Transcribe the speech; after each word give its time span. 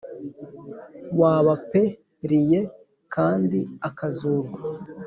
wabap 1.19 1.71
riye 2.29 2.59
kandi 3.13 3.59
akazurwa 3.87 4.57